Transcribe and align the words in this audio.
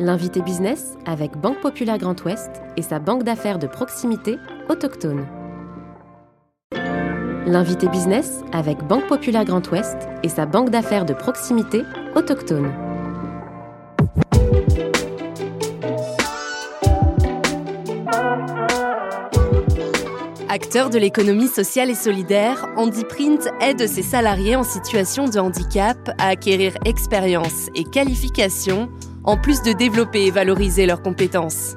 L'invité 0.00 0.42
business 0.42 0.96
avec 1.06 1.36
Banque 1.36 1.60
Populaire 1.60 1.98
Grand 1.98 2.20
Ouest 2.24 2.50
et 2.76 2.82
sa 2.82 2.98
banque 2.98 3.22
d'affaires 3.22 3.60
de 3.60 3.68
proximité 3.68 4.38
autochtone. 4.68 5.24
L'invité 7.46 7.86
business 7.86 8.40
avec 8.52 8.78
Banque 8.88 9.06
Populaire 9.06 9.44
Grand 9.44 9.70
Ouest 9.70 9.96
et 10.24 10.28
sa 10.28 10.46
banque 10.46 10.70
d'affaires 10.70 11.04
de 11.04 11.14
proximité 11.14 11.84
autochtone. 12.16 12.72
Acteur 20.48 20.90
de 20.90 20.98
l'économie 20.98 21.48
sociale 21.48 21.90
et 21.90 21.94
solidaire, 21.94 22.68
Print 23.08 23.48
aide 23.60 23.88
ses 23.88 24.02
salariés 24.02 24.56
en 24.56 24.62
situation 24.62 25.28
de 25.28 25.38
handicap 25.38 26.10
à 26.18 26.28
acquérir 26.28 26.74
expérience 26.84 27.68
et 27.74 27.84
qualification, 27.84 28.88
en 29.24 29.36
plus 29.36 29.62
de 29.62 29.72
développer 29.72 30.26
et 30.26 30.30
valoriser 30.30 30.86
leurs 30.86 31.02
compétences. 31.02 31.76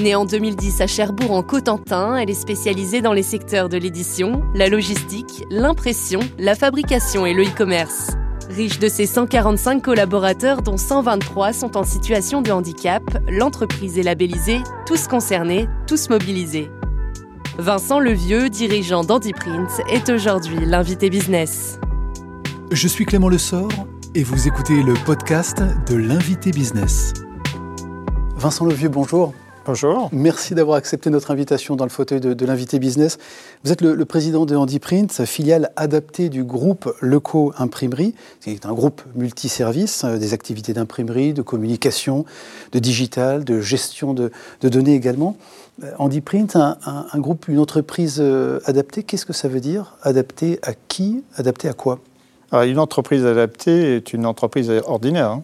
Née 0.00 0.14
en 0.14 0.26
2010 0.26 0.82
à 0.82 0.86
Cherbourg 0.86 1.32
en 1.32 1.42
Cotentin, 1.42 2.16
elle 2.16 2.28
est 2.28 2.34
spécialisée 2.34 3.00
dans 3.00 3.14
les 3.14 3.22
secteurs 3.22 3.70
de 3.70 3.78
l'édition, 3.78 4.42
la 4.54 4.68
logistique, 4.68 5.44
l'impression, 5.50 6.20
la 6.38 6.54
fabrication 6.54 7.24
et 7.24 7.32
le 7.32 7.44
e-commerce. 7.44 8.10
Riche 8.50 8.78
de 8.78 8.88
ses 8.88 9.06
145 9.06 9.82
collaborateurs 9.82 10.60
dont 10.60 10.76
123 10.76 11.54
sont 11.54 11.78
en 11.78 11.82
situation 11.82 12.42
de 12.42 12.50
handicap, 12.50 13.02
l'entreprise 13.28 13.98
est 13.98 14.02
labellisée 14.02 14.60
Tous 14.86 15.08
concernés, 15.08 15.66
tous 15.86 16.10
mobilisés. 16.10 16.70
Vincent 17.58 17.98
Levieux, 17.98 18.50
dirigeant 18.50 19.02
d'Andiprint, 19.02 19.70
est 19.88 20.10
aujourd'hui 20.10 20.58
l'invité 20.66 21.08
business. 21.08 21.80
Je 22.70 22.86
suis 22.86 23.06
Clément 23.06 23.30
Lessort 23.30 23.70
et 24.16 24.22
vous 24.22 24.48
écoutez 24.48 24.82
le 24.82 24.94
podcast 25.04 25.58
de 25.90 25.94
l'invité 25.94 26.50
business. 26.50 27.12
Vincent 28.36 28.64
Levieux, 28.64 28.88
bonjour. 28.88 29.34
Bonjour. 29.66 30.08
Merci 30.10 30.54
d'avoir 30.54 30.78
accepté 30.78 31.10
notre 31.10 31.30
invitation 31.30 31.76
dans 31.76 31.84
le 31.84 31.90
fauteuil 31.90 32.20
de, 32.20 32.46
l'invité 32.46 32.78
business. 32.78 33.18
Vous 33.62 33.72
êtes 33.72 33.82
le, 33.82 34.02
président 34.06 34.46
de 34.46 34.56
Handiprint, 34.56 35.26
filiale 35.26 35.70
adaptée 35.76 36.30
du 36.30 36.44
groupe 36.44 36.90
Leco 37.02 37.52
Imprimerie, 37.58 38.14
qui 38.40 38.52
est 38.52 38.64
un 38.64 38.72
groupe 38.72 39.02
multiservice, 39.16 40.04
euh, 40.04 40.16
des 40.16 40.32
activités 40.32 40.72
d'imprimerie, 40.72 41.34
de 41.34 41.42
communication, 41.42 42.24
de 42.72 42.78
digital, 42.78 43.44
de 43.44 43.60
gestion 43.60 44.14
de 44.14 44.30
données 44.62 44.94
également. 44.94 45.36
Euh, 45.84 45.92
Andy 45.98 46.22
Print, 46.22 46.56
un, 46.56 46.78
un, 46.86 47.18
groupe, 47.18 47.48
une 47.48 47.58
entreprise 47.58 48.16
euh, 48.20 48.60
adaptée, 48.64 49.02
qu'est-ce 49.02 49.26
que 49.26 49.34
ça 49.34 49.48
veut 49.48 49.60
dire? 49.60 49.98
Adaptée 50.02 50.58
à 50.62 50.72
qui? 50.72 51.22
Adaptée 51.36 51.68
à 51.68 51.74
quoi? 51.74 52.00
Une 52.52 52.78
entreprise 52.78 53.26
adaptée 53.26 53.96
est 53.96 54.12
une 54.12 54.26
entreprise 54.26 54.70
ordinaire. 54.86 55.30
Hein. 55.30 55.42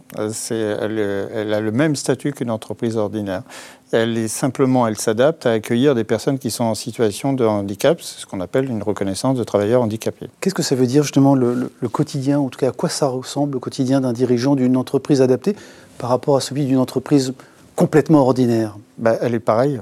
Elle, 0.51 1.53
a 1.53 1.61
le 1.61 1.73
même 1.73 1.97
statut 1.97 2.33
qu'une 2.33 2.51
entreprise 2.51 2.97
ordinaire. 2.97 3.43
Elle 3.91 4.17
est 4.17 4.29
simplement, 4.29 4.87
elle 4.87 4.97
s'adapte 4.97 5.45
à 5.45 5.53
accueillir 5.53 5.95
des 5.95 6.05
personnes 6.05 6.39
qui 6.39 6.51
sont 6.51 6.65
en 6.65 6.75
situation 6.75 7.35
de 7.35 7.45
handicap, 7.45 8.01
c'est 8.01 8.21
ce 8.21 8.27
qu'on 8.27 8.41
appelle 8.41 8.71
une 8.71 8.83
reconnaissance 8.83 9.37
de 9.37 9.45
travailleurs 9.45 9.83
handicapés. 9.83 10.31
Qu'est-ce 10.41 10.55
que 10.55 10.63
ça 10.63 10.75
veut 10.75 10.87
dire 10.87 11.03
justement 11.03 11.35
le, 11.35 11.71
quotidien, 11.91 12.39
en 12.41 12.49
tout 12.49 12.59
cas 12.59 12.71
à 12.71 12.73
quoi 12.73 12.89
ça 12.89 13.09
ressemble 13.09 13.55
le 13.55 13.59
quotidien 13.59 14.01
d'un 14.01 14.15
dirigeant 14.15 14.55
d'une 14.55 14.79
entreprise 14.79 15.21
adaptée 15.21 15.55
par 15.99 16.09
rapport 16.09 16.37
à 16.37 16.41
celui 16.41 16.65
d'une 16.65 16.79
entreprise 16.79 17.35
complètement 17.77 18.21
ordinaire? 18.21 18.79
Ben, 18.97 19.19
Elle 19.21 19.35
est 19.35 19.41
pareille 19.41 19.81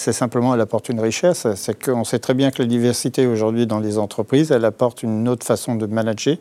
c'est 0.00 0.14
simplement, 0.14 0.54
elle 0.54 0.60
apporte 0.62 0.88
une 0.88 0.98
richesse. 0.98 1.46
C'est 1.56 1.84
qu'on 1.84 2.04
sait 2.04 2.18
très 2.18 2.32
bien 2.32 2.50
que 2.50 2.62
la 2.62 2.66
diversité 2.66 3.26
aujourd'hui 3.26 3.66
dans 3.66 3.80
les 3.80 3.98
entreprises, 3.98 4.50
elle 4.50 4.64
apporte 4.64 5.02
une 5.02 5.28
autre 5.28 5.46
façon 5.46 5.74
de 5.74 5.84
manager, 5.84 6.36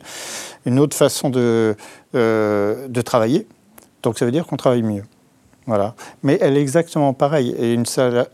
une 0.65 0.79
autre 0.79 0.95
façon 0.95 1.29
de, 1.29 1.75
euh, 2.15 2.87
de 2.87 3.01
travailler. 3.01 3.47
Donc 4.01 4.17
ça 4.17 4.23
veut 4.23 4.31
dire 4.31 4.47
qu'on 4.47 4.55
travaille 4.55 4.83
mieux. 4.83 5.03
Voilà. 5.65 5.93
Mais 6.23 6.37
elle 6.39 6.55
est 6.55 6.61
exactement 6.61 7.13
pareille. 7.13 7.53
Et 7.59 7.77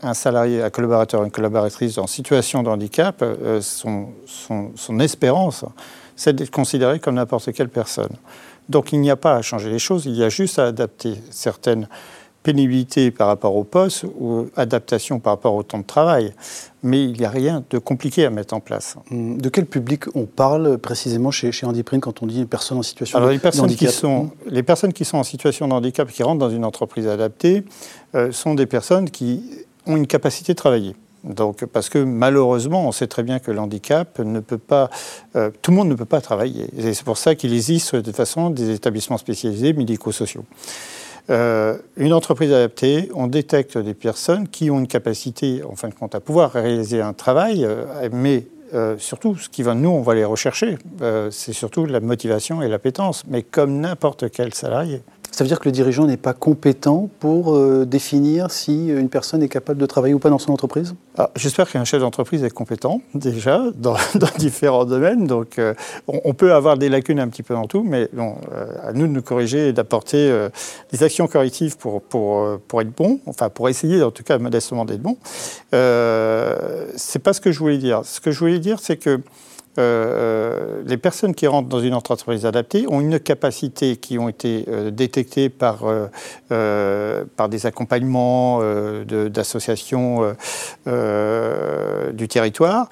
un 0.02 0.14
salarié, 0.14 0.62
un 0.62 0.70
collaborateur, 0.70 1.24
une 1.24 1.32
collaboratrice 1.32 1.98
en 1.98 2.06
situation 2.06 2.62
de 2.62 2.68
handicap, 2.68 3.20
euh, 3.20 3.60
son, 3.60 4.10
son, 4.26 4.70
son 4.76 5.00
espérance, 5.00 5.64
c'est 6.14 6.36
d'être 6.36 6.52
considéré 6.52 7.00
comme 7.00 7.16
n'importe 7.16 7.52
quelle 7.52 7.68
personne. 7.68 8.14
Donc 8.68 8.92
il 8.92 9.00
n'y 9.00 9.10
a 9.10 9.16
pas 9.16 9.34
à 9.34 9.42
changer 9.42 9.70
les 9.70 9.80
choses, 9.80 10.06
il 10.06 10.14
y 10.14 10.22
a 10.22 10.28
juste 10.28 10.60
à 10.60 10.66
adapter 10.66 11.14
certaines 11.30 11.88
pénibilité 12.46 13.10
par 13.10 13.26
rapport 13.26 13.56
au 13.56 13.64
poste 13.64 14.04
ou 14.04 14.46
adaptation 14.54 15.18
par 15.18 15.32
rapport 15.32 15.56
au 15.56 15.64
temps 15.64 15.80
de 15.80 15.84
travail. 15.84 16.32
Mais 16.84 17.02
il 17.02 17.18
n'y 17.18 17.24
a 17.24 17.30
rien 17.30 17.64
de 17.70 17.78
compliqué 17.78 18.24
à 18.24 18.30
mettre 18.30 18.54
en 18.54 18.60
place. 18.60 18.94
Hum, 19.10 19.40
de 19.40 19.48
quel 19.48 19.66
public 19.66 20.04
on 20.14 20.26
parle 20.26 20.78
précisément 20.78 21.32
chez, 21.32 21.50
chez 21.50 21.66
Handiprint 21.66 22.00
quand 22.00 22.22
on 22.22 22.26
dit 22.26 22.38
une 22.38 22.46
personne 22.46 22.78
en 22.78 22.84
situation 22.84 23.18
Alors, 23.18 23.30
de, 23.30 23.34
les 23.34 23.40
personnes 23.40 23.64
handicap 23.64 23.88
qui 23.88 23.94
sont, 23.96 24.30
Les 24.46 24.62
personnes 24.62 24.92
qui 24.92 25.04
sont 25.04 25.18
en 25.18 25.24
situation 25.24 25.66
de 25.66 25.72
handicap, 25.72 26.08
qui 26.08 26.22
rentrent 26.22 26.38
dans 26.38 26.50
une 26.50 26.64
entreprise 26.64 27.08
adaptée, 27.08 27.64
euh, 28.14 28.30
sont 28.30 28.54
des 28.54 28.66
personnes 28.66 29.10
qui 29.10 29.42
ont 29.84 29.96
une 29.96 30.06
capacité 30.06 30.52
de 30.52 30.56
travailler. 30.56 30.94
Donc, 31.24 31.64
parce 31.64 31.88
que 31.88 31.98
malheureusement, 31.98 32.86
on 32.86 32.92
sait 32.92 33.08
très 33.08 33.24
bien 33.24 33.40
que 33.40 33.50
le 33.50 33.58
handicap 33.58 34.20
ne 34.20 34.38
peut 34.38 34.58
pas, 34.58 34.88
euh, 35.34 35.50
tout 35.62 35.72
le 35.72 35.76
monde 35.78 35.88
ne 35.88 35.96
peut 35.96 36.04
pas 36.04 36.20
travailler. 36.20 36.66
Et 36.78 36.94
c'est 36.94 37.04
pour 37.04 37.18
ça 37.18 37.34
qu'il 37.34 37.52
existe 37.52 37.96
de 37.96 38.02
toute 38.02 38.14
façon 38.14 38.50
des 38.50 38.70
établissements 38.70 39.18
spécialisés 39.18 39.72
médico-sociaux. 39.72 40.44
Euh, 41.28 41.76
une 41.96 42.12
entreprise 42.12 42.52
adaptée, 42.52 43.10
on 43.14 43.26
détecte 43.26 43.78
des 43.78 43.94
personnes 43.94 44.48
qui 44.48 44.70
ont 44.70 44.78
une 44.78 44.86
capacité, 44.86 45.62
en 45.64 45.74
fin 45.74 45.88
de 45.88 45.94
compte, 45.94 46.14
à 46.14 46.20
pouvoir 46.20 46.52
réaliser 46.52 47.00
un 47.00 47.12
travail, 47.12 47.64
euh, 47.64 48.08
mais 48.12 48.46
euh, 48.74 48.96
surtout, 48.98 49.36
ce 49.36 49.48
qui 49.48 49.62
va, 49.62 49.74
nous, 49.74 49.90
on 49.90 50.02
va 50.02 50.14
les 50.14 50.24
rechercher, 50.24 50.76
c'est 51.30 51.52
surtout 51.52 51.86
la 51.86 52.00
motivation 52.00 52.62
et 52.62 52.68
l'appétence, 52.68 53.24
mais 53.28 53.42
comme 53.42 53.80
n'importe 53.80 54.30
quel 54.30 54.54
salarié. 54.54 55.02
Ça 55.30 55.44
veut 55.44 55.48
dire 55.48 55.60
que 55.60 55.66
le 55.66 55.72
dirigeant 55.72 56.06
n'est 56.06 56.16
pas 56.16 56.32
compétent 56.32 57.10
pour 57.20 57.54
euh, 57.54 57.84
définir 57.84 58.50
si 58.50 58.88
une 58.88 59.08
personne 59.08 59.42
est 59.42 59.48
capable 59.48 59.78
de 59.78 59.86
travailler 59.86 60.14
ou 60.14 60.18
pas 60.18 60.30
dans 60.30 60.38
son 60.38 60.52
entreprise? 60.52 60.94
Ah, 61.18 61.30
J'espère 61.36 61.70
qu'un 61.70 61.84
chef 61.84 62.00
d'entreprise 62.00 62.42
est 62.42 62.50
compétent 62.50 63.00
déjà 63.14 63.62
dans, 63.76 63.96
différents 64.38 64.84
domaines. 64.84 65.26
Donc 65.26 65.58
euh, 65.58 65.74
on, 66.08 66.32
peut 66.32 66.54
avoir 66.54 66.78
des 66.78 66.88
lacunes 66.88 67.20
un 67.20 67.28
petit 67.28 67.42
peu 67.42 67.54
dans 67.54 67.66
tout, 67.66 67.82
mais 67.82 68.08
euh, 68.16 68.32
à 68.82 68.92
nous 68.92 69.06
de 69.06 69.12
nous 69.12 69.22
corriger 69.22 69.68
et 69.68 69.72
d'apporter 69.72 70.46
des 70.92 71.02
actions 71.02 71.26
correctives 71.26 71.76
pour, 71.76 72.02
pour, 72.02 72.58
pour 72.66 72.80
être 72.80 72.94
bon, 72.94 73.20
enfin 73.26 73.48
pour 73.48 73.68
essayer 73.68 74.02
en 74.02 74.10
tout 74.10 74.22
cas 74.22 74.38
modestement 74.38 74.84
d'être 74.84 75.02
bon. 75.02 75.16
c'est 75.70 77.18
pas 77.18 77.32
ce 77.32 77.40
que 77.40 77.52
je 77.52 77.58
voulais 77.58 77.78
dire. 77.78 78.02
Ce 78.04 78.20
que 78.20 78.30
je 78.30 78.38
voulais 78.38 78.58
dire, 78.58 78.78
c'est 78.80 78.96
que 78.96 79.20
euh, 79.78 80.82
les 80.86 80.96
personnes 80.96 81.34
qui 81.34 81.46
rentrent 81.46 81.68
dans 81.68 81.80
une 81.80 81.94
entreprise 81.94 82.46
adaptée 82.46 82.86
ont 82.88 83.00
une 83.00 83.20
capacité 83.20 83.96
qui 83.96 84.18
ont 84.18 84.28
été 84.28 84.64
euh, 84.68 84.90
détectées 84.90 85.48
par, 85.48 85.84
euh, 86.50 87.24
par 87.36 87.48
des 87.48 87.66
accompagnements 87.66 88.60
d'associations 89.04 90.34
du 90.86 92.28
territoire, 92.28 92.88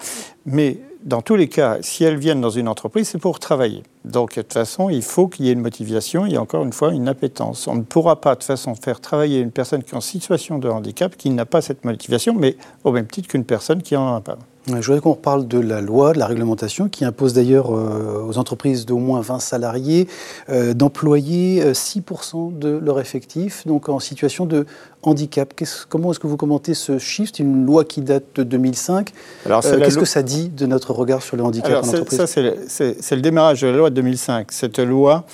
mais 0.46 0.78
dans 1.04 1.20
tous 1.20 1.36
les 1.36 1.48
cas, 1.48 1.78
si 1.82 2.02
elles 2.04 2.16
viennent 2.16 2.40
dans 2.40 2.50
une 2.50 2.66
entreprise, 2.66 3.08
c'est 3.08 3.18
pour 3.18 3.38
travailler. 3.38 3.82
Donc, 4.04 4.36
de 4.36 4.42
toute 4.42 4.54
façon, 4.54 4.88
il 4.88 5.02
faut 5.02 5.28
qu'il 5.28 5.44
y 5.44 5.50
ait 5.50 5.52
une 5.52 5.60
motivation 5.60 6.24
et 6.24 6.38
encore 6.38 6.64
une 6.64 6.72
fois, 6.72 6.92
une 6.92 7.08
appétence. 7.08 7.66
On 7.66 7.74
ne 7.74 7.82
pourra 7.82 8.20
pas, 8.20 8.30
de 8.30 8.36
toute 8.36 8.44
façon, 8.44 8.74
faire 8.74 9.00
travailler 9.00 9.40
une 9.40 9.50
personne 9.50 9.82
qui 9.82 9.92
est 9.92 9.96
en 9.96 10.00
situation 10.00 10.58
de 10.58 10.68
handicap 10.68 11.14
qui 11.16 11.30
n'a 11.30 11.44
pas 11.44 11.60
cette 11.60 11.84
motivation, 11.84 12.34
mais 12.34 12.56
au 12.84 12.92
même 12.92 13.06
titre 13.06 13.28
qu'une 13.28 13.44
personne 13.44 13.82
qui 13.82 13.96
en 13.96 14.16
a 14.16 14.20
pas. 14.22 14.38
Je 14.66 14.86
voudrais 14.86 15.00
qu'on 15.00 15.12
reparle 15.12 15.46
de 15.46 15.58
la 15.58 15.82
loi, 15.82 16.14
de 16.14 16.18
la 16.18 16.26
réglementation, 16.26 16.88
qui 16.88 17.04
impose 17.04 17.34
d'ailleurs 17.34 17.70
euh, 17.70 18.24
aux 18.26 18.38
entreprises 18.38 18.86
d'au 18.86 18.96
moins 18.96 19.20
20 19.20 19.38
salariés 19.38 20.08
euh, 20.48 20.72
d'employer 20.72 21.62
6% 21.72 22.00
euh, 22.48 22.58
de 22.58 22.78
leur 22.78 22.98
effectif, 22.98 23.66
donc 23.66 23.90
en 23.90 24.00
situation 24.00 24.46
de 24.46 24.64
handicap. 25.02 25.52
comment 25.90 26.12
est-ce 26.12 26.18
que 26.18 26.26
vous 26.26 26.38
commentez 26.38 26.72
ce 26.72 26.98
chiffre 26.98 27.30
C'est 27.36 27.42
une 27.42 27.66
loi 27.66 27.84
qui 27.84 28.00
date 28.00 28.24
de 28.36 28.42
2005. 28.42 29.10
Qu'est-ce 29.44 29.98
que 29.98 30.06
ça 30.06 30.22
dit 30.22 30.48
de 30.48 30.64
notre 30.64 30.94
regard 30.94 31.22
sur 31.22 31.36
le 31.36 31.42
handicap 31.42 31.84
en 31.84 31.88
entreprise? 31.88 32.18
Ça, 32.18 32.26
c'est 32.26 33.16
le, 33.16 33.20
démarrage 33.20 33.60
de 33.60 33.66
la 33.66 33.76
loi 33.76 33.90
de 33.90 33.96
2005. 33.96 34.50
Cette 34.50 34.78
loi 34.78 35.24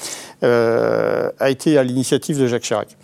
a 0.43 1.51
été 1.51 1.79
à 1.79 1.85
l'initiative 1.85 2.41
de 2.41 2.49
Jacques 2.49 2.63
Chirac. 2.63 2.97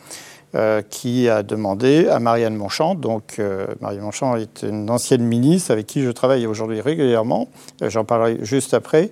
Euh, 0.57 0.81
qui 0.81 1.29
a 1.29 1.43
demandé 1.43 2.09
à 2.09 2.19
Marianne 2.19 2.55
Monchamp, 2.55 2.95
donc 2.95 3.35
euh, 3.39 3.67
Marianne 3.83 4.05
Monchamp 4.05 4.37
est 4.37 4.63
une 4.63 4.89
ancienne 4.89 5.23
ministre 5.23 5.71
avec 5.71 5.87
qui 5.87 6.01
je 6.01 6.11
travaille 6.11 6.47
aujourd'hui 6.47 6.81
régulièrement, 6.81 7.49
euh, 7.83 7.91
j'en 7.91 8.05
parlerai 8.07 8.39
juste 8.41 8.73
après, 8.73 9.11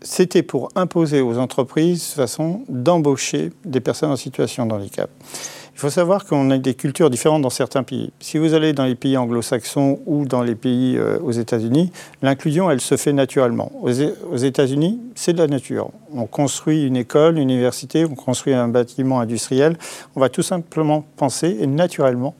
c'était 0.00 0.42
pour 0.42 0.70
imposer 0.74 1.20
aux 1.20 1.36
entreprises 1.36 2.12
façon 2.12 2.62
d'embaucher 2.70 3.50
des 3.66 3.80
personnes 3.80 4.10
en 4.10 4.16
situation 4.16 4.64
de 4.64 4.72
handicap. 4.72 5.10
Il 5.80 5.84
faut 5.84 5.88
savoir 5.88 6.26
qu'on 6.26 6.50
a 6.50 6.58
des 6.58 6.74
cultures 6.74 7.08
différentes 7.08 7.40
dans 7.40 7.48
certains 7.48 7.82
pays. 7.82 8.12
Si 8.20 8.36
vous 8.36 8.52
allez 8.52 8.74
dans 8.74 8.84
les 8.84 8.94
pays 8.94 9.16
anglo-saxons 9.16 10.00
ou 10.04 10.26
dans 10.26 10.42
les 10.42 10.54
pays 10.54 10.98
euh, 10.98 11.18
aux 11.20 11.30
États-Unis, 11.30 11.90
l'inclusion, 12.20 12.70
elle 12.70 12.82
se 12.82 12.98
fait 12.98 13.14
naturellement. 13.14 13.72
Aux, 13.80 14.36
États-Unis, 14.36 15.00
c'est 15.14 15.32
de 15.32 15.38
la 15.38 15.46
nature. 15.46 15.88
On 16.14 16.26
construit 16.26 16.86
une 16.86 16.98
école, 16.98 17.38
une 17.38 17.48
université, 17.48 18.04
on 18.04 18.14
construit 18.14 18.52
un 18.52 18.68
bâtiment 18.68 19.20
industriel. 19.20 19.78
On 20.16 20.20
va 20.20 20.28
tout 20.28 20.42
simplement 20.42 21.02
penser, 21.16 21.56
et 21.58 21.66
naturellement, 21.66 22.34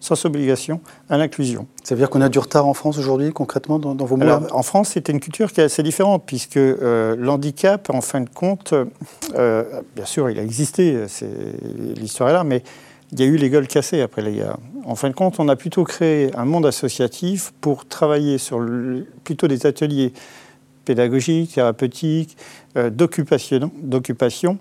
sans 0.00 0.24
obligation, 0.24 0.80
à 1.10 1.18
l'inclusion. 1.18 1.66
Ça 1.84 1.94
veut 1.94 1.98
dire 1.98 2.08
qu'on 2.08 2.22
a 2.22 2.30
du 2.30 2.38
retard 2.38 2.66
en 2.66 2.72
France 2.72 2.96
aujourd'hui, 2.96 3.30
concrètement, 3.30 3.78
dans, 3.78 3.94
vos 4.06 4.16
mots 4.16 4.24
En 4.52 4.62
France, 4.62 4.92
c'était 4.94 5.12
une 5.12 5.20
culture 5.20 5.52
qui 5.52 5.60
est 5.60 5.64
assez 5.64 5.82
différente, 5.82 6.22
puisque 6.24 6.56
euh, 6.56 7.14
l'handicap, 7.18 7.90
en 7.90 8.00
fin 8.00 8.22
de 8.22 8.30
compte, 8.30 8.72
euh, 9.34 9.64
bien 9.94 10.06
sûr, 10.06 10.30
il 10.30 10.38
a 10.38 10.42
existé, 10.42 10.96
l'histoire 11.94 12.30
est 12.30 12.32
là, 12.32 12.42
mais 12.42 12.62
il 13.12 13.20
y 13.20 13.22
a 13.22 13.26
eu 13.26 13.36
les 13.36 13.50
gueules 13.50 13.68
cassées 13.68 14.02
après 14.02 14.22
les 14.22 14.32
guerres. 14.32 14.58
En 14.84 14.94
fin 14.94 15.08
de 15.08 15.14
compte, 15.14 15.38
on 15.38 15.48
a 15.48 15.56
plutôt 15.56 15.84
créé 15.84 16.34
un 16.36 16.44
monde 16.44 16.66
associatif 16.66 17.52
pour 17.60 17.86
travailler 17.86 18.38
sur 18.38 18.64
plutôt 19.24 19.48
des 19.48 19.66
ateliers 19.66 20.12
pédagogiques, 20.84 21.54
thérapeutiques, 21.54 22.36
euh, 22.76 22.90
d'occupation, 22.90 24.58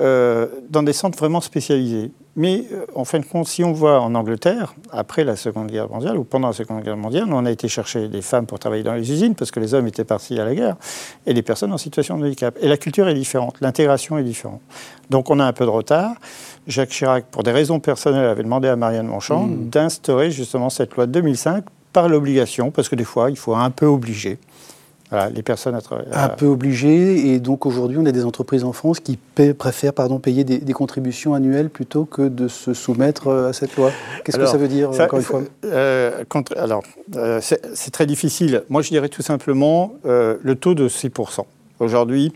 euh, 0.00 0.46
dans 0.70 0.82
des 0.82 0.92
centres 0.92 1.18
vraiment 1.18 1.40
spécialisés. 1.40 2.10
Mais 2.36 2.64
euh, 2.70 2.84
en 2.94 3.04
fin 3.04 3.18
de 3.18 3.24
compte, 3.24 3.48
si 3.48 3.64
on 3.64 3.72
voit 3.72 4.00
en 4.00 4.14
Angleterre, 4.14 4.74
après 4.92 5.24
la 5.24 5.36
Seconde 5.36 5.70
Guerre 5.70 5.88
mondiale 5.88 6.18
ou 6.18 6.24
pendant 6.24 6.48
la 6.48 6.52
Seconde 6.52 6.82
Guerre 6.82 6.96
mondiale, 6.96 7.28
on 7.32 7.46
a 7.46 7.50
été 7.50 7.66
chercher 7.66 8.08
des 8.08 8.20
femmes 8.20 8.46
pour 8.46 8.58
travailler 8.58 8.82
dans 8.82 8.92
les 8.92 9.10
usines 9.10 9.34
parce 9.34 9.50
que 9.50 9.58
les 9.58 9.72
hommes 9.72 9.86
étaient 9.86 10.04
partis 10.04 10.38
à 10.38 10.44
la 10.44 10.54
guerre 10.54 10.76
et 11.24 11.32
des 11.32 11.42
personnes 11.42 11.72
en 11.72 11.78
situation 11.78 12.18
de 12.18 12.26
handicap. 12.26 12.56
Et 12.60 12.68
la 12.68 12.76
culture 12.76 13.08
est 13.08 13.14
différente, 13.14 13.56
l'intégration 13.62 14.18
est 14.18 14.22
différente. 14.22 14.60
Donc 15.08 15.30
on 15.30 15.40
a 15.40 15.44
un 15.44 15.52
peu 15.54 15.64
de 15.64 15.70
retard. 15.70 16.14
Jacques 16.66 16.90
Chirac, 16.90 17.24
pour 17.30 17.42
des 17.42 17.52
raisons 17.52 17.80
personnelles, 17.80 18.26
avait 18.26 18.42
demandé 18.42 18.68
à 18.68 18.76
Marianne 18.76 19.06
Monchamp 19.06 19.46
mmh. 19.46 19.68
d'instaurer 19.68 20.30
justement 20.30 20.68
cette 20.68 20.94
loi 20.94 21.06
de 21.06 21.12
2005 21.12 21.64
par 21.92 22.10
l'obligation, 22.10 22.70
parce 22.70 22.90
que 22.90 22.96
des 22.96 23.04
fois, 23.04 23.30
il 23.30 23.38
faut 23.38 23.54
un 23.54 23.70
peu 23.70 23.86
obliger 23.86 24.38
les 25.34 25.42
personnes 25.42 25.74
à 25.74 25.80
travailler. 25.80 26.08
Un 26.12 26.28
peu 26.28 26.46
obligé, 26.46 27.32
et 27.32 27.38
donc 27.38 27.66
aujourd'hui, 27.66 27.98
on 27.98 28.06
a 28.06 28.12
des 28.12 28.24
entreprises 28.24 28.64
en 28.64 28.72
France 28.72 29.00
qui 29.00 29.18
préfèrent 29.58 29.92
pardon, 29.92 30.18
payer 30.18 30.44
des, 30.44 30.72
contributions 30.72 31.34
annuelles 31.34 31.70
plutôt 31.70 32.04
que 32.04 32.22
de 32.22 32.48
se 32.48 32.74
soumettre 32.74 33.28
euh, 33.28 33.48
à 33.48 33.52
cette 33.52 33.76
loi. 33.76 33.90
Qu'est-ce 34.24 34.36
que 34.36 34.46
ça 34.46 34.58
veut 34.58 34.68
dire, 34.68 34.90
encore 34.90 35.18
une 35.18 35.24
fois? 35.24 35.42
euh, 35.64 36.22
Alors, 36.56 36.82
euh, 37.16 37.40
c'est 37.40 37.90
très 37.90 38.06
difficile. 38.06 38.62
Moi, 38.68 38.82
je 38.82 38.90
dirais 38.90 39.08
tout 39.08 39.22
simplement 39.22 39.94
le 40.04 40.54
taux 40.54 40.74
de 40.74 40.88
6%. 40.88 41.44
Aujourd'hui, 41.78 42.32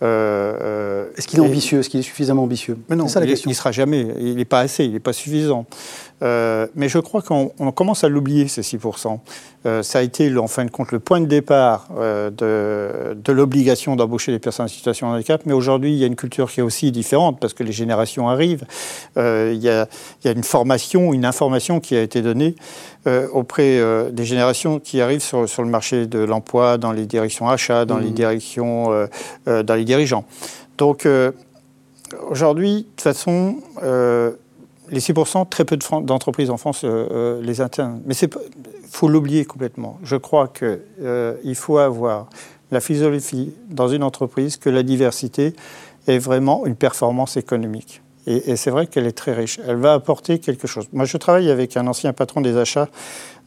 Est-ce 0.00 1.26
qu'il 1.26 1.38
est 1.38 1.42
ambitieux? 1.42 1.80
Est-ce 1.80 1.90
qu'il 1.90 2.00
est 2.00 2.04
suffisamment 2.04 2.44
ambitieux? 2.44 2.78
Mais 2.88 2.96
non, 2.96 3.08
ça, 3.08 3.20
la 3.20 3.26
question. 3.26 3.48
il 3.48 3.52
ne 3.52 3.56
sera 3.56 3.72
jamais. 3.72 4.08
Il 4.18 4.36
n'est 4.36 4.44
pas 4.44 4.60
assez, 4.60 4.84
il 4.84 4.92
n'est 4.92 5.00
pas 5.00 5.12
suffisant. 5.12 5.66
Euh, 6.22 6.66
mais 6.74 6.88
je 6.88 6.98
crois 6.98 7.20
qu'on 7.20 7.48
commence 7.72 8.04
à 8.04 8.08
l'oublier, 8.08 8.48
ces 8.48 8.62
6%. 8.62 9.18
Euh, 9.66 9.82
ça 9.82 9.98
a 9.98 10.02
été, 10.02 10.34
en 10.38 10.46
fin 10.46 10.64
de 10.64 10.70
compte, 10.70 10.92
le 10.92 10.98
point 10.98 11.20
de 11.20 11.26
départ 11.26 11.88
euh, 11.96 12.30
de, 12.30 13.14
de 13.14 13.32
l'obligation 13.32 13.96
d'embaucher 13.96 14.32
les 14.32 14.38
personnes 14.38 14.66
en 14.66 14.68
situation 14.68 15.10
de 15.10 15.14
handicap. 15.14 15.42
Mais 15.44 15.52
aujourd'hui, 15.52 15.92
il 15.92 15.98
y 15.98 16.04
a 16.04 16.06
une 16.06 16.16
culture 16.16 16.50
qui 16.50 16.60
est 16.60 16.62
aussi 16.62 16.90
différente 16.90 17.38
parce 17.38 17.52
que 17.52 17.62
les 17.62 17.72
générations 17.72 18.28
arrivent. 18.28 18.64
il, 19.16 19.56
y 19.56 19.68
a, 19.68 19.88
il, 20.22 20.26
y 20.26 20.28
a, 20.28 20.32
une 20.32 20.44
formation, 20.44 21.12
une 21.12 21.24
information 21.24 21.80
qui 21.80 21.96
a 21.96 22.02
été 22.02 22.22
donnée 22.22 22.54
auprès 23.32 23.80
des 24.10 24.24
générations 24.24 24.80
qui 24.80 25.00
arrivent 25.00 25.22
sur, 25.22 25.48
sur 25.48 25.62
le 25.62 25.68
marché 25.68 26.06
de 26.06 26.18
l'emploi, 26.18 26.76
dans 26.76 26.90
les 26.90 27.06
directions 27.06 27.48
achats, 27.48 27.84
dans 27.84 27.98
les 27.98 28.10
mmh. 28.10 28.14
directions, 28.14 29.08
dans 29.46 29.74
les 29.74 29.84
dirigeants. 29.84 30.24
Donc, 30.76 31.06
aujourd'hui, 32.28 32.78
de 32.78 32.80
toute 32.82 33.00
façon, 33.00 33.58
les 34.90 35.00
6%, 35.00 35.48
très 35.48 35.64
peu 35.64 35.76
d'entreprises 36.02 36.50
en 36.50 36.56
France 36.56 36.84
euh, 36.84 37.08
euh, 37.10 37.42
les 37.42 37.60
atteignent. 37.60 38.00
Mais 38.06 38.14
il 38.14 38.28
faut 38.88 39.08
l'oublier 39.08 39.44
complètement. 39.44 39.98
Je 40.02 40.16
crois 40.16 40.48
qu'il 40.48 40.80
euh, 41.02 41.54
faut 41.54 41.78
avoir 41.78 42.28
la 42.70 42.80
philosophie 42.80 43.54
dans 43.68 43.88
une 43.88 44.02
entreprise 44.02 44.56
que 44.56 44.70
la 44.70 44.82
diversité 44.82 45.54
est 46.06 46.18
vraiment 46.18 46.66
une 46.66 46.76
performance 46.76 47.36
économique. 47.36 48.02
Et, 48.28 48.56
c'est 48.56 48.70
vrai 48.70 48.88
qu'elle 48.88 49.06
est 49.06 49.16
très 49.16 49.32
riche. 49.32 49.60
Elle 49.66 49.76
va 49.76 49.92
apporter 49.92 50.40
quelque 50.40 50.66
chose. 50.66 50.88
Moi, 50.92 51.04
je 51.04 51.16
travaille 51.16 51.48
avec 51.48 51.76
un 51.76 51.86
ancien 51.86 52.12
patron 52.12 52.40
des 52.40 52.56
achats 52.56 52.88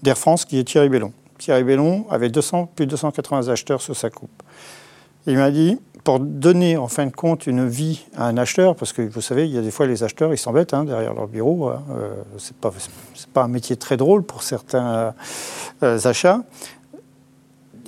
d'Air 0.03 0.17
France 0.17 0.45
qui 0.45 0.57
est 0.57 0.63
Thierry 0.63 0.87
Bellon. 0.87 1.11
Thierry 1.37 1.65
Bellon 1.65 2.05
avait 2.09 2.29
200, 2.29 2.71
plus 2.75 2.85
de 2.85 2.91
280 2.91 3.49
acheteurs 3.49 3.81
sur 3.81 3.95
sa 3.95 4.09
coupe. 4.09 4.31
Il 5.27 5.35
m'a 5.35 5.51
dit, 5.51 5.77
pour 6.03 6.19
donner 6.19 6.77
en 6.77 6.87
fin 6.87 7.05
de 7.05 7.11
compte 7.11 7.47
une 7.47 7.67
vie 7.67 8.05
à 8.15 8.25
un 8.25 8.37
acheteur, 8.37 8.75
parce 8.75 8.93
que 8.93 9.01
vous 9.01 9.21
savez, 9.21 9.47
il 9.47 9.53
y 9.53 9.57
a 9.57 9.61
des 9.61 9.71
fois 9.71 9.85
les 9.85 10.03
acheteurs, 10.03 10.33
ils 10.33 10.37
s'embêtent 10.37 10.73
hein, 10.73 10.83
derrière 10.83 11.13
leur 11.13 11.27
bureau. 11.27 11.69
Hein, 11.69 11.83
euh, 11.91 12.13
c'est 12.37 12.55
pas, 12.55 13.43
un 13.43 13.47
métier 13.47 13.75
très 13.75 13.97
drôle 13.97 14.23
pour 14.23 14.43
certains 14.43 15.13
euh, 15.83 15.99
achats 16.03 16.41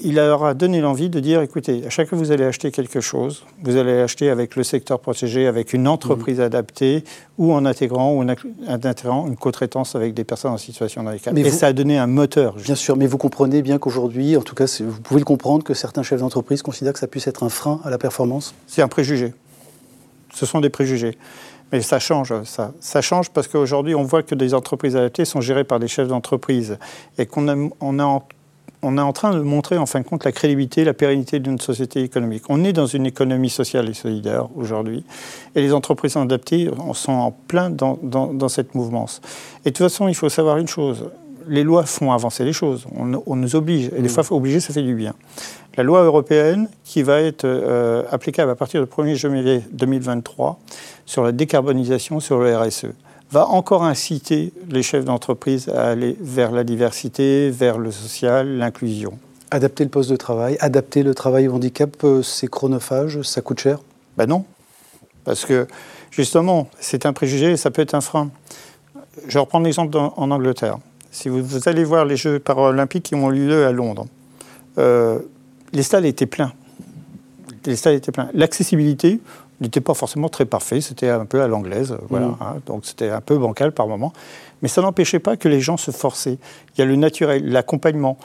il 0.04 0.16
leur 0.16 0.44
a 0.44 0.54
donné 0.54 0.82
l'envie 0.82 1.10
de 1.10 1.20
dire, 1.20 1.42
écoutez, 1.42 1.86
à 1.86 1.90
chaque 1.90 2.08
fois 2.08 2.18
que 2.18 2.24
vous 2.24 2.32
allez 2.32 2.44
acheter 2.44 2.72
quelque 2.72 3.02
chose, 3.02 3.46
vous 3.62 3.78
allez 3.78 4.02
acheter 4.02 4.30
avec 4.30 4.56
le 4.56 4.64
secteur 4.64 5.00
protégé, 5.00 5.48
avec 5.48 5.74
une 5.74 5.88
entreprise 5.88 6.40
mmh. 6.40 6.44
adaptée, 6.44 7.04
ou 7.38 7.54
en 7.54 7.66
intégrant, 7.66 8.14
ou 8.14 8.22
en 8.22 8.28
intégrant 8.68 9.28
une 9.28 9.38
co-traitance 9.38 9.96
avec 9.96 10.14
des 10.14 10.24
personnes 10.24 10.52
en 10.52 10.58
situation 10.58 11.04
de 11.04 11.10
handicap. 11.10 11.38
et 11.38 11.52
ça 11.52 11.68
a 11.68 11.74
donné 11.74 11.98
un 11.98 12.08
moteur. 12.08 12.56
Bien 12.56 12.76
sûr, 12.76 12.98
mais 12.98 13.08
vous 13.08 13.18
comprenez 13.18 13.62
bien 13.62 13.78
qu'aujourd'hui, 13.78 14.38
en 14.38 14.42
tout 14.42 14.56
cas, 14.56 14.66
vous 14.80 15.02
pouvez 15.02 15.20
le 15.20 15.26
comprendre, 15.26 15.64
que 15.64 15.74
certains 15.74 16.04
chefs 16.04 16.20
d'entreprise 16.20 16.62
considèrent 16.62 16.94
que 16.94 17.00
ça 17.00 17.08
puisse 17.08 17.28
être 17.28 17.44
un 17.44 17.50
frein 17.50 17.80
à 17.84 17.90
la 17.90 17.98
performance 17.98 18.54
C'est 18.68 18.82
un 18.82 18.88
préjugé. 18.88 19.34
Ce 20.34 20.46
sont 20.46 20.62
des 20.62 20.70
préjugés. 20.70 21.18
Mais 21.72 21.82
ça 21.82 22.00
change, 22.00 22.34
ça. 22.44 22.74
Ça 22.82 23.02
change 23.02 23.30
parce 23.30 23.48
qu'aujourd'hui, 23.48 23.96
on 23.96 24.04
voit 24.04 24.24
que 24.24 24.36
des 24.36 24.54
entreprises 24.54 24.96
adaptées 24.96 25.24
sont 25.24 25.40
gérées 25.40 25.64
par 25.64 25.80
des 25.80 25.88
chefs 25.88 26.08
d'entreprise 26.08 26.78
et 27.18 27.26
qu'on 27.26 27.48
a, 27.48 27.70
on 27.80 28.00
a 28.00 28.22
on 28.82 28.98
est 28.98 29.02
en 29.02 29.14
train 29.14 29.34
de 29.34 29.42
montrer 29.42 29.78
en 29.78 29.86
fin 29.86 30.00
de 30.00 30.06
compte 30.06 30.26
la 30.26 30.32
crédibilité, 30.32 30.84
la 30.84 30.94
pérennité 30.94 31.40
d'une 31.40 31.60
société 31.60 32.02
économique. 32.02 32.44
On 32.50 32.64
est 32.64 32.74
dans 32.74 32.86
une 32.86 33.06
économie 33.06 33.50
sociale 33.50 33.90
et 33.90 33.94
solidaire 33.94 34.48
aujourd'hui, 34.56 35.04
et 35.56 35.62
les 35.62 35.74
entreprises 35.74 36.18
adaptées 36.18 36.70
sont 36.94 37.12
en 37.12 37.32
plein 37.32 37.70
dans, 37.70 38.50
cette 38.50 38.76
mouvance. 38.76 39.22
Et 39.66 39.72
de 39.72 39.76
toute 39.76 39.86
façon, 39.86 40.08
il 40.08 40.16
faut 40.16 40.30
savoir 40.30 40.58
une 40.58 40.68
chose, 40.68 41.10
les 41.48 41.64
lois 41.64 41.84
font 41.84 42.12
avancer 42.12 42.44
les 42.44 42.54
choses, 42.54 42.86
on, 42.96 43.36
nous 43.36 43.56
oblige, 43.56 43.88
et 43.88 44.02
des 44.02 44.10
mm. 44.10 44.24
fois, 44.24 44.36
obliger, 44.36 44.60
ça 44.60 44.74
fait 44.74 44.84
du 44.84 44.96
bien. 44.96 45.14
La 45.78 45.84
loi 45.84 46.04
européenne, 46.04 46.68
qui 46.84 47.02
va 47.02 47.22
être 47.22 47.46
euh, 47.46 48.04
applicable 48.12 48.52
à 48.52 48.56
partir 48.56 48.84
du 48.84 48.92
1er 48.92 49.16
janvier 49.16 49.62
2023, 49.72 50.60
sur 51.06 51.24
la 51.24 51.32
décarbonisation, 51.32 52.20
sur 52.20 52.40
le 52.40 52.56
RSE, 52.58 52.88
va 53.32 53.48
encore 53.48 53.84
inciter 53.84 54.54
les 54.70 54.84
chefs 54.84 55.06
d'entreprise 55.06 55.70
à 55.70 55.90
aller 55.90 56.18
vers 56.20 56.52
la 56.52 56.64
diversité, 56.64 57.50
vers 57.50 57.78
le 57.78 57.92
social, 57.92 58.58
l'inclusion. 58.58 59.18
Adapter 59.52 59.84
le 59.84 59.90
poste 59.90 60.10
de 60.10 60.16
travail, 60.16 60.58
adapter 60.60 61.04
le 61.04 61.16
travail 61.16 61.48
au 61.48 61.56
handicap, 61.56 61.92
euh, 62.04 62.22
c'est 62.22 62.48
chronophage, 62.48 63.22
ça 63.22 63.42
coûte 63.42 63.60
cher? 63.60 63.80
Ben 64.18 64.26
non, 64.26 64.46
parce 65.24 65.46
que 65.46 65.68
justement, 66.10 66.68
c'est 66.80 67.06
un 67.06 67.14
préjugé 67.14 67.52
et 67.52 67.58
ça 67.58 67.72
peut 67.72 67.82
être 67.82 67.94
un 67.94 68.02
frein. 68.02 68.32
Je 69.28 69.40
reprends 69.40 69.60
l'exemple 69.60 69.98
en 69.98 70.32
Angleterre. 70.32 70.78
Si 71.12 71.28
vous, 71.28 71.68
allez 71.68 71.84
voir 71.84 72.06
les 72.06 72.16
Jeux 72.16 72.40
paralympiques 72.40 73.04
qui 73.04 73.16
ont 73.16 73.32
eu 73.32 73.48
lieu 73.48 73.66
à 73.66 73.74
Londres, 73.74 74.08
euh, 74.78 75.20
les 75.74 75.84
stades 75.84 76.06
étaient 76.06 76.26
pleins. 76.26 76.54
Les 77.66 77.76
stades 77.76 77.96
étaient 77.96 78.14
pleins. 78.14 78.30
L'accessibilité, 78.34 79.20
n'était 79.62 79.82
pas 79.82 79.94
forcément 79.94 80.30
très 80.30 80.46
parfait, 80.46 80.82
c'était 80.82 81.10
un 81.10 81.26
peu 81.26 81.42
à 81.42 81.48
l'anglaise, 81.48 81.96
voilà, 82.10 82.28
mm. 82.28 82.38
hein, 82.42 82.56
donc 82.66 82.86
c'était 82.86 83.10
un 83.10 83.22
peu 83.22 83.38
bancal 83.38 83.72
par 83.72 83.88
moment. 83.88 84.12
Mais 84.62 84.68
ça 84.68 84.82
n'empêchait 84.82 85.20
pas 85.20 85.38
que 85.38 85.48
les 85.48 85.62
gens 85.62 85.78
se 85.78 85.92
forçaient. 85.92 86.38
Il 86.76 86.80
y 86.80 86.82
a 86.82 86.86
le 86.86 86.96
naturel, 86.96 87.48
l'accompagnement. 87.50 88.18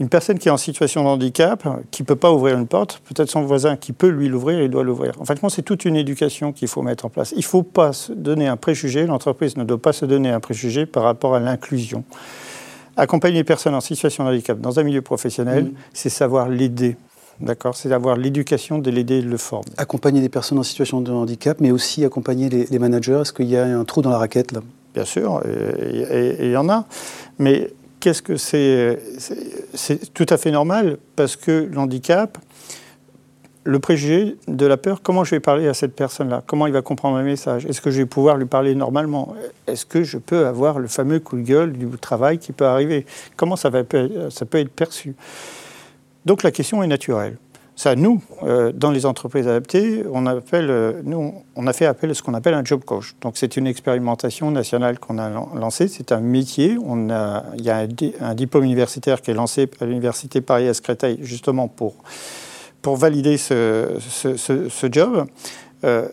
Une 0.00 0.08
personne 0.08 0.38
qui 0.40 0.48
est 0.48 0.50
en 0.50 0.56
situation 0.56 1.04
de 1.04 1.08
handicap, 1.08 1.62
qui 1.92 2.02
ne 2.02 2.06
peut 2.06 2.16
pas 2.16 2.32
ouvrir 2.32 2.58
une 2.58 2.66
porte, 2.66 3.00
peut-être 3.04 3.30
son 3.30 3.42
voisin 3.42 3.76
qui 3.76 3.92
peut 3.92 4.08
lui 4.08 4.28
l'ouvrir, 4.28 4.60
il 4.60 4.68
doit 4.68 4.82
l'ouvrir. 4.82 5.12
En 5.20 5.24
fait, 5.24 5.38
c'est 5.50 5.62
toute 5.62 5.84
une 5.84 5.94
éducation 5.94 6.52
qu'il 6.52 6.66
faut 6.66 6.82
mettre 6.82 7.04
en 7.04 7.10
place. 7.10 7.32
Il 7.32 7.38
ne 7.38 7.42
faut 7.44 7.62
pas 7.62 7.92
se 7.92 8.12
donner 8.12 8.48
un 8.48 8.56
préjugé, 8.56 9.06
l'entreprise 9.06 9.56
ne 9.56 9.62
doit 9.62 9.80
pas 9.80 9.92
se 9.92 10.04
donner 10.04 10.30
un 10.30 10.40
préjugé 10.40 10.84
par 10.84 11.04
rapport 11.04 11.36
à 11.36 11.40
l'inclusion. 11.40 12.02
Accompagner 12.96 13.36
les 13.36 13.44
personnes 13.44 13.74
en 13.74 13.80
situation 13.80 14.24
de 14.24 14.30
handicap 14.30 14.60
dans 14.60 14.80
un 14.80 14.82
milieu 14.82 15.02
professionnel, 15.02 15.64
mm. 15.64 15.74
c'est 15.92 16.10
savoir 16.10 16.48
l'aider. 16.48 16.96
D'accord, 17.40 17.76
c'est 17.76 17.88
d'avoir 17.88 18.16
l'éducation, 18.16 18.78
de 18.78 18.90
l'aider, 18.90 19.22
de 19.22 19.28
le 19.28 19.36
former. 19.36 19.70
Accompagner 19.76 20.20
des 20.20 20.28
personnes 20.28 20.58
en 20.58 20.62
situation 20.62 21.00
de 21.00 21.10
handicap, 21.10 21.60
mais 21.60 21.70
aussi 21.70 22.04
accompagner 22.04 22.48
les, 22.48 22.78
managers. 22.78 23.20
Est-ce 23.22 23.32
qu'il 23.32 23.46
y 23.46 23.56
a 23.56 23.64
un 23.64 23.84
trou 23.84 24.02
dans 24.02 24.10
la 24.10 24.18
raquette 24.18 24.52
là? 24.52 24.60
Bien 24.94 25.04
sûr, 25.04 25.42
il 25.44 26.50
y 26.50 26.56
en 26.56 26.68
a. 26.68 26.86
Mais 27.38 27.70
qu'est-ce 27.98 28.22
que 28.22 28.36
c'est 28.36 28.98
C'est 29.74 30.14
tout 30.14 30.26
à 30.28 30.36
fait 30.36 30.52
normal 30.52 30.98
parce 31.16 31.34
que 31.34 31.68
l'handicap, 31.72 32.38
le 33.64 33.78
préjugé 33.80 34.36
de 34.46 34.66
la 34.66 34.76
peur, 34.76 35.00
comment 35.02 35.24
je 35.24 35.32
vais 35.32 35.40
parler 35.40 35.66
à 35.66 35.74
cette 35.74 35.96
personne-là? 35.96 36.44
Comment 36.46 36.66
il 36.68 36.72
va 36.72 36.82
comprendre 36.82 37.16
mes 37.16 37.24
messages? 37.24 37.66
Est-ce 37.66 37.80
que 37.80 37.90
je 37.90 37.98
vais 37.98 38.06
pouvoir 38.06 38.36
lui 38.36 38.46
parler 38.46 38.74
normalement? 38.74 39.34
Est-ce 39.66 39.86
que 39.86 40.04
je 40.04 40.18
peux 40.18 40.46
avoir 40.46 40.78
le 40.78 40.86
fameux 40.86 41.18
coup 41.18 41.36
de 41.36 41.42
gueule 41.42 41.72
du 41.72 41.88
travail 41.98 42.38
qui 42.38 42.52
peut 42.52 42.66
arriver? 42.66 43.06
Comment 43.36 43.56
ça, 43.56 43.70
va, 43.70 43.82
ça 44.30 44.44
peut 44.44 44.58
être 44.58 44.70
perçu? 44.70 45.16
Donc 46.24 46.42
la 46.42 46.50
question 46.50 46.82
est 46.82 46.86
naturelle. 46.86 47.36
Ça, 47.76 47.96
nous, 47.96 48.22
euh, 48.44 48.70
dans 48.72 48.92
les 48.92 49.04
entreprises 49.04 49.48
adaptées, 49.48 50.04
on, 50.12 50.26
appelle, 50.26 50.70
euh, 50.70 51.00
nous, 51.02 51.34
on 51.56 51.66
a 51.66 51.72
fait 51.72 51.86
appel 51.86 52.10
à 52.10 52.14
ce 52.14 52.22
qu'on 52.22 52.34
appelle 52.34 52.54
un 52.54 52.64
job 52.64 52.84
coach. 52.84 53.16
Donc, 53.20 53.32
c'est 53.36 53.56
une 53.56 53.66
expérimentation 53.66 54.52
nationale 54.52 55.00
qu'on 55.00 55.18
a 55.18 55.28
lancée. 55.28 55.88
C'est 55.88 56.12
un 56.12 56.20
métier. 56.20 56.76
On 56.84 57.10
a, 57.10 57.42
il 57.58 57.64
y 57.64 57.70
a 57.70 57.84
un, 58.20 58.34
diplôme 58.34 58.62
universitaire 58.62 59.20
qui 59.20 59.32
est 59.32 59.34
lancé 59.34 59.68
à 59.80 59.86
l'université 59.86 60.40
Paris 60.40 60.68
à 60.68 60.72
Créteil, 60.74 61.18
justement 61.22 61.66
pour, 61.66 61.96
pour 62.80 62.96
valider 62.96 63.38
ce, 63.38 63.96
ce, 63.98 64.88
job. 64.92 65.26
Euh, 65.82 66.08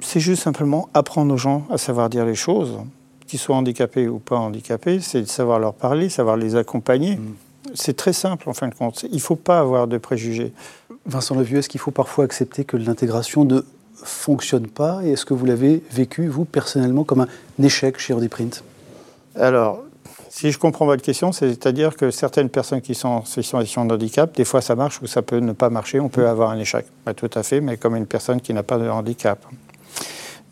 c'est 0.00 0.20
juste 0.20 0.42
simplement 0.42 0.90
apprendre 0.92 1.32
aux 1.32 1.38
gens 1.38 1.66
à 1.70 1.78
savoir 1.78 2.10
dire 2.10 2.26
les 2.26 2.34
choses, 2.34 2.76
qu'ils 3.26 3.38
soient 3.38 3.56
handicapés 3.56 4.06
ou 4.06 4.18
pas 4.18 4.36
handicapés. 4.36 5.00
C'est 5.00 5.22
de 5.22 5.26
savoir 5.26 5.58
leur 5.58 5.72
parler, 5.72 6.10
savoir 6.10 6.36
les 6.36 6.56
accompagner. 6.56 7.16
Mmh. 7.16 7.34
C'est 7.74 7.96
très 7.96 8.12
simple 8.12 8.48
en 8.48 8.54
fin 8.54 8.68
de 8.68 8.74
compte. 8.74 9.04
Il 9.10 9.16
ne 9.16 9.20
faut 9.20 9.36
pas 9.36 9.60
avoir 9.60 9.86
de 9.86 9.98
préjugés. 9.98 10.52
Vincent 11.06 11.34
Levieux, 11.34 11.58
est-ce 11.58 11.68
qu'il 11.68 11.80
faut 11.80 11.90
parfois 11.90 12.24
accepter 12.24 12.64
que 12.64 12.76
l'intégration 12.76 13.44
ne 13.44 13.60
fonctionne 13.94 14.66
pas 14.66 15.00
Et 15.04 15.12
est-ce 15.12 15.24
que 15.24 15.34
vous 15.34 15.44
l'avez 15.44 15.82
vécu, 15.90 16.28
vous, 16.28 16.44
personnellement, 16.44 17.04
comme 17.04 17.20
un 17.20 17.62
échec 17.62 17.98
chez 17.98 18.14
Print? 18.28 18.64
Alors, 19.34 19.84
si 20.28 20.52
je 20.52 20.58
comprends 20.58 20.86
votre 20.86 21.02
question, 21.02 21.32
c'est-à-dire 21.32 21.96
que 21.96 22.10
certaines 22.10 22.48
personnes 22.48 22.80
qui 22.80 22.94
sont 22.94 23.08
en 23.08 23.24
situation 23.24 23.84
de 23.84 23.94
handicap, 23.94 24.34
des 24.34 24.44
fois 24.44 24.60
ça 24.60 24.76
marche 24.76 25.02
ou 25.02 25.06
ça 25.06 25.22
peut 25.22 25.38
ne 25.38 25.52
pas 25.52 25.70
marcher, 25.70 26.00
on 26.00 26.08
peut 26.08 26.28
avoir 26.28 26.50
un 26.50 26.58
échec. 26.58 26.86
Pas 27.04 27.14
tout 27.14 27.30
à 27.34 27.42
fait, 27.42 27.60
mais 27.60 27.76
comme 27.76 27.96
une 27.96 28.06
personne 28.06 28.40
qui 28.40 28.54
n'a 28.54 28.62
pas 28.62 28.78
de 28.78 28.88
handicap. 28.88 29.44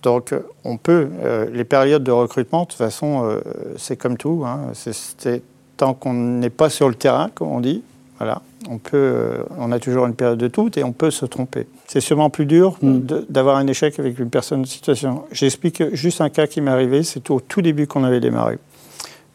Donc, 0.03 0.35
on 0.65 0.77
peut. 0.77 1.09
Euh, 1.23 1.47
les 1.53 1.65
périodes 1.65 2.05
de 2.05 2.11
recrutement, 2.11 2.63
de 2.63 2.69
toute 2.69 2.79
façon, 2.79 3.25
euh, 3.25 3.41
c'est 3.77 3.97
comme 3.97 4.17
tout. 4.17 4.45
Hein, 4.47 4.73
c'est 4.75 5.43
tant 5.79 5.95
qu'on 5.95 6.13
n'est 6.13 6.51
pas 6.51 6.69
sur 6.69 6.89
le 6.89 6.95
terrain, 6.95 7.31
comme 7.35 7.49
on 7.49 7.61
dit, 7.61 7.83
voilà, 8.19 8.43
on, 8.69 8.79
peut, 8.79 8.97
euh, 8.97 9.43
on 9.59 9.73
a 9.73 9.79
toujours 9.79 10.07
une 10.07 10.15
période 10.15 10.39
de 10.39 10.49
doute 10.49 10.77
et 10.77 10.85
on 10.85 10.93
peut 10.93 11.11
se 11.11 11.25
tromper. 11.25 11.67
C'est 11.87 12.01
sûrement 12.01 12.31
plus 12.31 12.47
dur 12.47 12.77
mm. 12.83 12.99
d'avoir 13.31 13.57
un 13.57 13.67
échec 13.67 13.99
avec 13.99 14.19
une 14.19 14.29
personne 14.29 14.63
de 14.63 14.67
situation. 14.67 15.25
J'explique 15.33 15.95
juste 15.95 16.21
un 16.21 16.29
cas 16.29 16.47
qui 16.47 16.61
m'est 16.61 16.71
arrivé, 16.71 17.05
c'est 17.05 17.31
au 17.31 17.41
tout 17.41 17.63
début 17.63 17.87
qu'on 17.87 18.05
avait 18.05 18.21
démarré. 18.21 18.59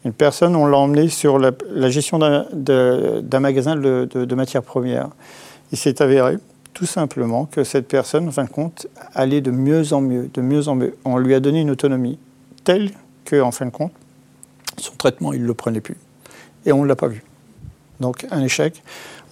Une 0.04 0.12
personne, 0.12 0.54
on 0.54 0.66
l'a 0.66 0.76
emmené 0.76 1.08
sur 1.08 1.38
la, 1.38 1.52
gestion 1.88 2.18
d'un 2.18 3.40
magasin 3.40 3.74
de, 3.74 4.06
de, 4.12 4.34
matières 4.34 4.62
premières. 4.62 5.08
Il 5.72 5.78
s'est 5.78 6.02
avéré 6.02 6.36
tout 6.74 6.84
simplement 6.84 7.46
que 7.46 7.64
cette 7.64 7.88
personne, 7.88 8.28
en 8.28 8.30
fin 8.30 8.44
de 8.44 8.50
compte, 8.50 8.86
allait 9.14 9.40
de 9.40 9.50
mieux 9.50 9.94
en 9.94 10.02
mieux, 10.02 10.28
de 10.34 10.42
mieux 10.42 10.68
en 10.68 10.74
mieux. 10.74 10.94
On 11.06 11.16
lui 11.16 11.32
a 11.32 11.40
donné 11.40 11.62
une 11.62 11.70
autonomie 11.70 12.18
telle 12.64 12.90
que, 13.24 13.40
en 13.40 13.50
fin 13.50 13.64
de 13.64 13.70
compte, 13.70 13.92
son 14.76 14.94
traitement, 14.96 15.32
il 15.32 15.40
ne 15.40 15.46
le 15.46 15.54
prenait 15.54 15.80
plus 15.80 15.96
et 16.66 16.72
on 16.72 16.82
ne 16.82 16.88
l'a 16.88 16.96
pas 16.96 17.08
vu. 17.08 17.22
Donc 18.00 18.26
un 18.30 18.42
échec, 18.42 18.82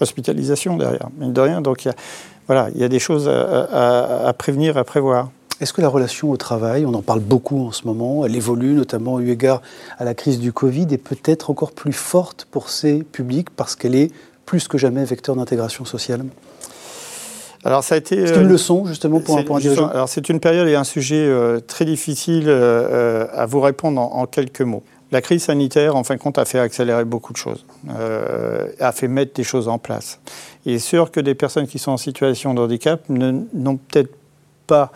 hospitalisation 0.00 0.76
derrière, 0.76 1.08
mine 1.18 1.32
de 1.32 1.40
rien. 1.40 1.60
Donc 1.60 1.84
il 1.84 1.88
y 1.88 1.90
a, 1.90 1.94
voilà, 2.46 2.68
il 2.74 2.80
y 2.80 2.84
a 2.84 2.88
des 2.88 2.98
choses 2.98 3.28
à, 3.28 4.32
prévenir, 4.36 4.76
à 4.76 4.84
prévoir. 4.84 5.30
Est-ce 5.60 5.72
que 5.72 5.80
la 5.80 5.88
relation 5.88 6.30
au 6.30 6.36
travail, 6.36 6.84
on 6.86 6.94
en 6.94 7.02
parle 7.02 7.20
beaucoup 7.20 7.66
en 7.66 7.72
ce 7.72 7.86
moment, 7.86 8.26
elle 8.26 8.34
évolue 8.34 8.72
notamment 8.72 9.20
eu 9.20 9.30
égard 9.30 9.62
à 9.98 10.04
la 10.04 10.14
crise 10.14 10.40
du 10.40 10.52
Covid, 10.52 10.88
est 10.90 10.98
peut-être 10.98 11.50
encore 11.50 11.70
plus 11.70 11.92
forte 11.92 12.48
pour 12.50 12.68
ces 12.68 13.04
publics 13.04 13.48
parce 13.50 13.76
qu'elle 13.76 13.94
est 13.94 14.10
plus 14.44 14.66
que 14.66 14.76
jamais 14.76 15.04
vecteur 15.04 15.36
d'intégration 15.36 15.84
sociale? 15.84 16.24
Alors 17.64 17.84
ça 17.84 17.94
a 17.94 17.98
été. 17.98 18.26
C'est 18.26 18.34
une 18.34 18.46
euh, 18.46 18.48
leçon 18.48 18.86
justement 18.86 19.20
pour 19.20 19.38
un, 19.38 19.44
point 19.44 19.60
dirigeant? 19.60 19.88
Alors 19.88 20.08
c'est 20.08 20.28
une 20.28 20.40
période 20.40 20.66
et 20.66 20.74
un 20.74 20.84
sujet 20.84 21.24
euh, 21.24 21.60
très 21.60 21.84
difficile 21.84 22.46
euh, 22.48 23.26
à 23.32 23.46
vous 23.46 23.60
répondre 23.60 24.00
en 24.00 24.26
quelques 24.26 24.62
mots. 24.62 24.82
La 25.12 25.21
crise 25.21 25.42
sanitaire, 25.42 25.95
en 25.95 26.04
fin 26.04 26.14
de 26.14 26.21
compte, 26.21 26.38
a 26.38 26.47
fait 26.47 26.59
accélérer 26.59 27.04
beaucoup 27.04 27.35
de 27.35 27.38
choses, 27.38 27.66
euh, 27.90 28.69
a 28.81 28.92
fait 28.92 29.09
mettre 29.09 29.35
des 29.35 29.45
choses 29.45 29.69
en 29.69 29.78
place. 29.78 30.19
Il 30.64 30.73
est 30.73 30.78
sûr 30.78 31.11
que 31.11 31.21
des 31.21 31.35
personnes 31.35 31.66
qui 31.66 31.78
sont 31.78 31.92
en 31.92 31.99
situation 31.99 32.54
de 32.54 32.62
handicap 32.62 33.02
n'ont 33.11 33.76
peut-être 33.76 34.14
pas 34.66 34.90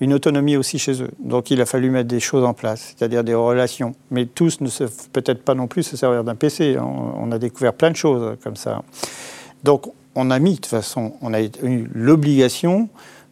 une 0.00 0.12
autonomie 0.12 0.56
aussi 0.56 0.80
chez 0.80 1.00
eux. 1.02 1.10
Donc 1.20 1.52
il 1.52 1.60
a 1.60 1.66
fallu 1.66 1.88
mettre 1.90 2.08
des 2.08 2.18
choses 2.18 2.44
en 2.44 2.52
place, 2.52 2.96
c'est-à-dire 2.96 3.22
des 3.22 3.34
relations. 3.34 3.94
Mais 4.10 4.26
tous 4.26 4.60
ne 4.60 4.68
savent 4.68 5.08
peut-être 5.12 5.44
pas 5.44 5.54
non 5.54 5.68
plus 5.68 5.84
se 5.84 5.96
servir 5.96 6.24
d'un 6.24 6.34
PC. 6.34 6.76
On, 6.78 7.30
a 7.30 7.38
découvert 7.38 7.74
plein 7.74 7.92
de 7.92 7.96
choses 7.96 8.36
comme 8.42 8.56
ça. 8.56 8.82
Donc 9.62 9.86
on 10.16 10.32
a 10.32 10.38
mis, 10.40 10.54
de 10.54 10.56
toute 10.56 10.66
façon, 10.66 11.12
on 11.22 11.32
a 11.32 11.42
eu 11.42 11.88
l'obligation 11.94 12.88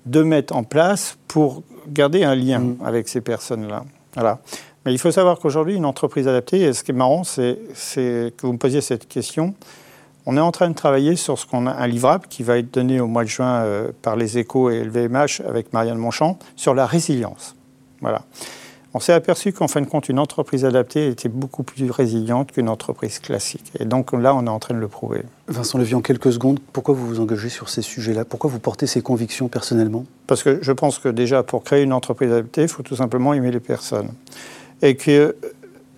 de 0.06 0.22
mettre 0.22 0.54
en 0.54 0.62
place 0.62 1.18
pour 1.26 1.64
garder 1.88 2.22
un 2.22 2.36
lien 2.36 2.60
mmh. 2.60 2.76
avec 2.84 3.08
ces 3.08 3.22
personnes-là. 3.22 3.84
Voilà. 4.14 4.38
Mais 4.84 4.92
il 4.92 4.98
faut 4.98 5.10
savoir 5.10 5.38
qu'aujourd'hui, 5.38 5.74
une 5.74 5.84
entreprise 5.84 6.28
adaptée, 6.28 6.62
et 6.62 6.72
ce 6.72 6.82
qui 6.82 6.92
est 6.92 6.94
marrant, 6.94 7.24
c'est 7.24 7.58
que 7.74 8.46
vous 8.46 8.52
me 8.52 8.58
posiez 8.58 8.80
cette 8.80 9.08
question. 9.08 9.54
On 10.30 10.36
est 10.36 10.40
en 10.40 10.52
train 10.52 10.68
de 10.68 10.74
travailler 10.74 11.16
sur 11.16 11.38
ce 11.38 11.46
qu'on 11.46 11.66
a 11.66 11.72
un 11.72 11.86
livrable 11.86 12.26
qui 12.28 12.42
va 12.42 12.58
être 12.58 12.72
donné 12.72 13.00
au 13.00 13.06
mois 13.06 13.24
de 13.24 13.28
juin 13.28 13.62
euh, 13.62 13.92
par 14.02 14.14
les 14.14 14.36
échos 14.36 14.68
et 14.68 14.84
le 14.84 14.90
VMH 14.90 15.40
avec 15.48 15.72
Marianne 15.72 15.96
Monchamp 15.96 16.38
sur 16.54 16.74
la 16.74 16.84
résilience. 16.84 17.56
Voilà. 18.02 18.22
On 18.94 19.00
s'est 19.00 19.12
aperçu 19.12 19.52
qu'en 19.52 19.68
fin 19.68 19.80
de 19.80 19.86
compte, 19.86 20.08
une 20.08 20.18
entreprise 20.18 20.64
adaptée 20.64 21.08
était 21.08 21.28
beaucoup 21.28 21.62
plus 21.62 21.90
résiliente 21.90 22.52
qu'une 22.52 22.68
entreprise 22.68 23.18
classique. 23.18 23.70
Et 23.78 23.84
donc 23.84 24.12
là, 24.12 24.34
on 24.34 24.44
est 24.46 24.50
en 24.50 24.58
train 24.58 24.74
de 24.74 24.80
le 24.80 24.88
prouver. 24.88 25.22
Vincent 25.46 25.78
Levy, 25.78 25.94
en 25.94 26.00
quelques 26.00 26.32
secondes, 26.32 26.58
pourquoi 26.72 26.94
vous 26.94 27.06
vous 27.06 27.20
engagez 27.20 27.48
sur 27.48 27.68
ces 27.68 27.82
sujets-là? 27.82 28.24
Pourquoi 28.24 28.50
vous 28.50 28.58
portez 28.58 28.86
ces 28.86 29.02
convictions 29.02 29.48
personnellement? 29.48 30.04
Parce 30.26 30.42
que 30.42 30.58
je 30.62 30.72
pense 30.72 30.98
que 30.98 31.08
déjà, 31.08 31.42
pour 31.42 31.64
créer 31.64 31.82
une 31.82 31.92
entreprise 31.92 32.32
adaptée, 32.32 32.62
il 32.62 32.68
faut 32.68 32.82
tout 32.82 32.96
simplement 32.96 33.34
aimer 33.34 33.50
les 33.50 33.60
personnes 33.60 34.08
et 34.82 34.96
que 34.96 35.36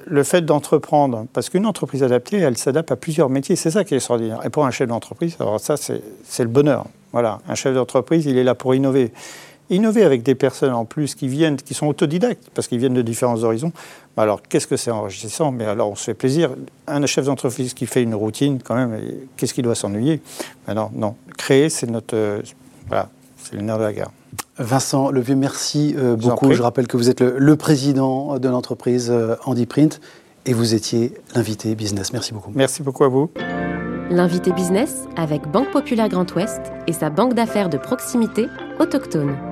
le 0.07 0.23
fait 0.25 0.43
d'entreprendre, 0.43 1.27
parce 1.33 1.51
qu'une 1.51 1.67
entreprise 1.67 2.03
adaptée, 2.03 2.39
elle 2.39 2.57
s'adapte 2.57 2.91
à 2.91 2.97
plusieurs 2.97 3.29
métiers, 3.29 3.57
c'est 3.57 3.71
ça 3.71 3.85
qui 3.85 3.95
est 3.95 3.99
extraordinaire. 3.99 4.41
Et 4.45 4.51
pour 4.51 4.67
un 4.67 4.71
chef 4.71 4.89
d'entreprise, 4.89 5.37
alors 5.39 5.61
ça, 5.61 5.77
c'est 5.77 6.43
le 6.43 6.49
bonheur. 6.49 6.87
Voilà, 7.13 7.41
un 7.49 7.55
chef 7.55 7.75
d'entreprise, 7.75 8.27
il 8.27 8.37
est 8.39 8.45
là 8.45 8.55
pour 8.55 8.75
innover. 8.75 9.13
Innover 9.69 10.03
avec 10.05 10.25
des 10.25 10.35
personnes 10.35 10.73
en 10.73 10.85
plus 10.85 11.15
qui 11.15 11.29
viennent, 11.29 11.57
qui 11.57 11.75
sont 11.75 11.87
autodidactes, 11.87 12.51
parce 12.55 12.67
qu'ils 12.67 12.79
viennent 12.79 12.95
de 12.95 13.03
différents 13.03 13.43
horizons. 13.45 13.73
Alors, 14.17 14.43
qu'est-ce 14.43 14.67
que 14.67 14.77
c'est 14.77 14.91
enrichissant? 14.91 15.53
Mais 15.53 15.65
alors, 15.65 15.91
on 15.91 15.95
se 15.95 16.05
fait 16.05 16.15
plaisir. 16.15 16.51
Un 16.89 17.07
chef 17.07 17.27
d'entreprise 17.27 17.73
qui 17.73 17.87
fait 17.87 18.03
une 18.03 18.15
routine, 18.15 18.61
quand 18.63 18.75
même, 18.75 18.99
qu'est-ce 19.37 19.55
qu'il 19.55 19.63
doit 19.63 19.77
s'ennuyer? 19.77 20.21
Non, 20.75 20.91
non. 20.93 21.15
Créer, 21.39 21.69
c'est 21.69 21.89
notre. 21.89 22.17
Euh, 22.17 22.43
voilà, 22.89 23.09
c'est 23.39 23.55
le 23.55 23.63
nerf 23.63 23.79
de 23.79 23.85
la 23.85 23.93
gare. 23.93 24.11
Vincent 24.61 25.11
Levieux, 25.11 25.37
merci 25.37 25.95
euh, 25.97 26.17
beaucoup. 26.17 26.53
Je 26.53 26.63
rappelle 26.63 26.87
que 26.87 26.99
vous 26.99 27.09
êtes 27.09 27.23
le, 27.23 27.57
président 27.57 28.39
de 28.39 28.49
l'entreprise 28.49 29.11
euh, 29.11 29.37
Print 29.69 30.01
et 30.45 30.53
vous 30.53 30.75
étiez 30.75 31.15
l'invité 31.35 31.75
business. 31.75 32.13
Merci 32.13 32.35
beaucoup. 32.35 32.53
Merci 32.55 32.83
beaucoup 32.83 33.05
à 33.05 33.09
vous. 33.09 33.31
L'invité 34.11 34.53
business 34.53 35.05
avec 35.17 35.51
Banque 35.51 35.71
Populaire 35.71 36.09
Grand 36.09 36.31
Ouest 36.35 36.61
et 36.87 36.93
sa 36.93 37.11
banque 37.11 37.35
d'affaires 37.35 37.71
de 37.71 37.79
proximité 37.79 38.47
autochtone. 38.79 39.50